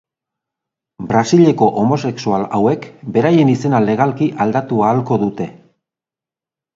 [1.09, 5.47] Brasileko homosexual hauek beraien izena legalki aldatu ahalko dute.